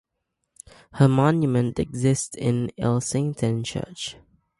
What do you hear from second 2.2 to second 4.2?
in Ilsington Church.